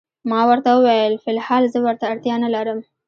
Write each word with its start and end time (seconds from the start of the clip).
ما 0.29 0.41
ورته 0.49 0.69
وویل: 0.73 1.13
فی 1.23 1.29
الحال 1.35 1.63
زه 1.73 1.79
ورته 1.81 2.05
اړتیا 2.11 2.35
نه 2.43 2.49
لرم. 2.55 2.79